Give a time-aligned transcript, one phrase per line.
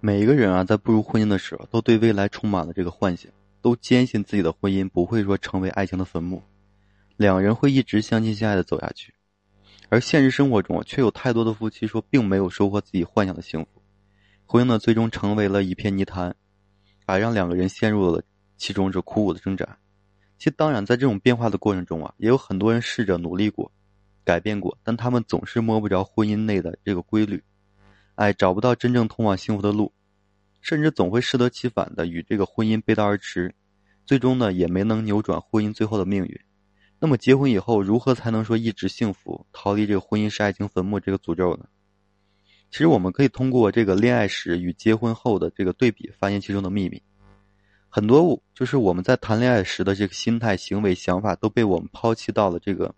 [0.00, 6.40] 每一个人啊，在步入婚姻的时候，都对未来充满了这个幻想，都坚信自己的婚姻不会说成为爱情的坟墓，
[7.16, 9.12] 两人会一直相亲相爱的走下去。
[9.88, 13.82] 而现实生活中，却有太多的夫妻说，并没有收获自己幻想的幸福，
[14.46, 16.36] 婚姻呢，最终成为了一片泥潭，
[17.06, 18.22] 啊，让两个人陷入了
[18.56, 19.78] 其中这苦苦的挣扎。
[20.38, 23.72] 其实，当然，在这种变化的过程中啊，也有很多人试着努力过，
[24.24, 27.42] 改变过，但他们总是摸不着婚姻内的这个规律。
[28.18, 29.92] 哎，找不到真正通往幸福的路，
[30.60, 33.54] 甚至总会适得其反的与这个婚姻背道而驰，
[34.04, 36.40] 最终呢也没能扭转婚姻最后的命运。
[36.98, 41.66] 那么结婚以后，如何才能说一直幸福，逃离这个婚姻是爱情坟墓这个诅咒呢？
[42.72, 47.00] 其实我们可以通过这个恋爱时与结婚后的这个对比，发现其中的秘密。
[47.88, 52.92] 很多就是我们在谈恋爱时的这个心态、行为、想法都被我们抛弃到了这个，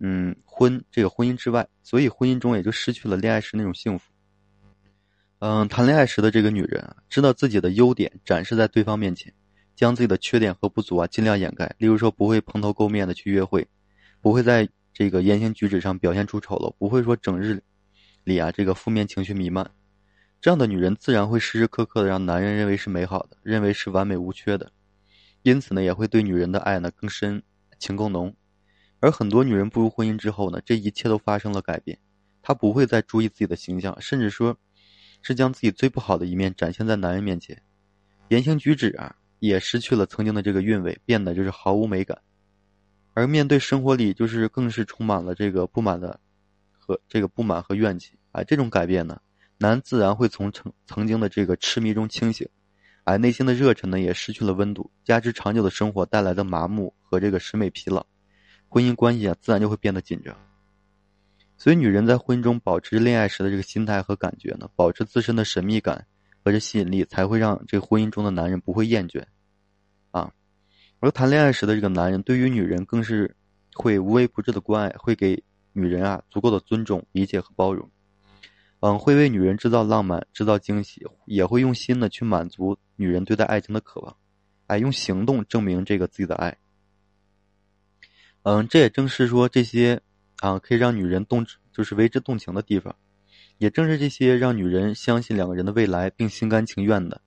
[0.00, 4.10] 嗯，婚这个婚姻之外，所以婚姻中也就失去了恋爱时那种幸福。
[5.40, 9.32] 嗯，谈恋爱时的这个女人啊，知道自己的优点展示在对方面前，
[9.76, 11.72] 将自己的缺点和不足啊尽量掩盖。
[11.78, 13.68] 例如说，不会蓬头垢面的去约会，
[14.20, 17.62] 不会在这个言行举止上表现出丑陋，不会说整日
[18.24, 19.70] 里啊这个负面情绪弥漫。
[20.40, 24.72] 这样的女人自然会时时刻刻的让男人认为是美好的，认为是完美无缺的，
[25.42, 27.40] 因此呢，也会对女人的爱呢更深，
[27.78, 28.34] 情更浓。
[28.98, 31.96] 而很多女人步入婚姻之后呢，这一切都发生了改变，
[32.42, 34.58] 她不会再注意自己的形象，甚至说。
[35.22, 37.60] 是将自己最不好的一面展现在男人面前，
[38.28, 42.18] 言行举止啊也失去了曾经的这个韵味，变得就是毫无美感。
[43.14, 46.18] 而面对生活里，就是更是充满了这个不满的
[46.78, 48.16] 和这个不满和怨气。
[48.32, 49.20] 哎，这种改变呢，
[49.58, 52.48] 男自然会从曾曾经的这个痴迷中清醒，
[53.04, 58.06] 而内心的热忱呢也失去了温度，加之长久的生活带来的麻木和这个审美疲劳，
[58.68, 60.36] 婚姻关系啊自然就会变得紧张。
[61.60, 66.06] 所以，女人在婚姻中保持恋爱时的这个心态和感觉呢，保持自身的神秘感
[66.44, 69.24] 和这吸引力，才会让这个婚姻中的男人不会厌倦，
[70.12, 70.32] 啊。
[71.00, 73.34] 而谈恋爱时的这个男人，对于女人更是
[73.74, 75.42] 会无微不至的关爱，会给
[75.72, 77.90] 女人啊足够的尊重、理解和包容，
[78.78, 84.16] 嗯，会为女人制造浪漫、制造惊喜，也会用心的去满足女人对待爱情的渴望，
[84.68, 86.56] 哎，用行动证明这个自己的爱。
[88.44, 90.00] 嗯，这也正是说这些。
[90.40, 92.94] 啊，可以让女人动，就是为之动情的地方，
[93.58, 97.20] 也正是这些让女人相信两个人的未来，并心甘情愿的，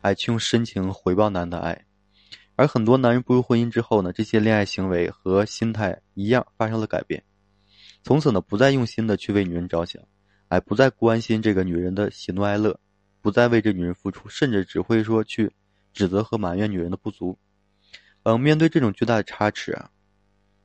[0.00, 1.84] 哎，去用深情回报男人的爱。
[2.56, 7.22] 而很多男人步入婚姻之后呢，这些恋爱行为和心态一样发生了改变，
[8.02, 10.02] 从此呢，不再用心的去为女人着想，
[10.48, 12.80] 哎，不再关心这个女人的喜怒哀乐，
[13.20, 15.52] 不再为这女人付出，甚至只会说去
[15.92, 17.38] 指责和埋怨女人的不足。
[18.22, 19.90] 嗯，面对这种巨大的差池啊。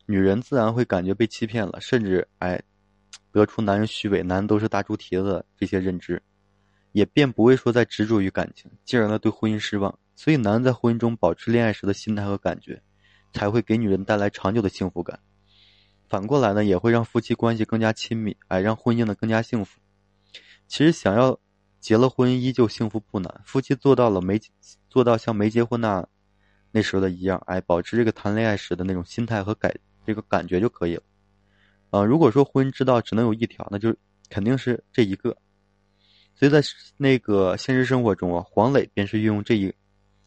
[0.06, 2.62] 女人自然会感觉被欺骗了，甚至哎，
[3.32, 6.22] 得出男人虚伪、男人都是大猪蹄子这些认知，
[6.92, 9.98] 也便不会说再执着于感情，进而呢对婚姻失望。
[10.16, 12.82] 所以，男人在婚姻中保持恋爱时的心态和感觉，
[13.34, 15.20] 才会给女人带来长久的幸福感。
[16.08, 19.80] 反过来呢，也会让夫妻关系更加亲密，哎，让婚姻呢更加幸福。
[20.68, 21.40] 其实，想要
[21.80, 24.40] 结了婚依旧幸福不难，夫妻做到了没
[24.90, 26.06] 做到像没结婚那
[26.72, 29.74] 那时候的一样，哎，保持这个谈恋爱时的那种心态和改。
[30.06, 31.04] 这个感觉就可以了，
[31.92, 33.96] 啊，如果说婚姻之道只能有一条，那就
[34.30, 35.38] 肯定是这一个。
[36.36, 36.62] 所以在
[36.98, 39.74] 那个现实生活中啊，黄磊便是运用这一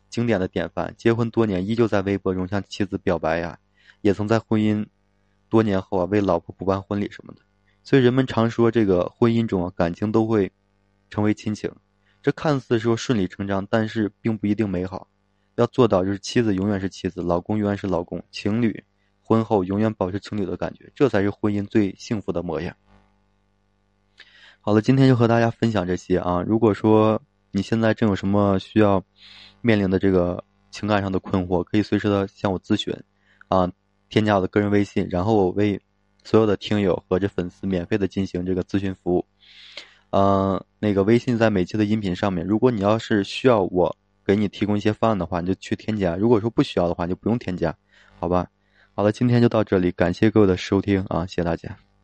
[0.09, 3.59] 经典的典范，结婚多年依旧在微博中向妻子表白呀，
[4.01, 4.87] 也曾在婚姻
[5.49, 7.41] 多年后啊为老婆补办婚礼什么的。
[7.83, 10.53] 所以人们常说，这个婚姻中啊感情都会
[11.11, 11.71] 成为亲情，
[12.23, 15.09] 这看似说顺理成章，但是并不一定美好。
[15.57, 18.85] 要做到就是妻子永远是妻子，老公永远是老公，情侣。
[19.25, 22.77] 婚后永远保持情侣的感觉，这才是婚姻最幸福的模样。
[24.61, 26.43] 好了，今天就和大家分享这些啊。
[26.47, 27.21] 如果说
[27.51, 29.03] 你现在正有什么需要
[29.63, 32.95] 面临的这个情感上的困惑，可以随时的向我咨询
[33.49, 33.71] 啊，
[34.11, 35.81] 添加我的个人微信，然后我为
[36.23, 39.27] 所有的听友和这粉丝免费的进行这个咨询服务。
[40.11, 47.77] 嗯，那个微信在每期的音频上面，如果你要是需要我给你提供一些方案的话，你就去添加；如果说不需要的话，就不用添加，
[48.19, 48.47] 好吧？
[48.97, 51.85] 好了，今天就到这里，感谢各位的收听啊，谢谢大家。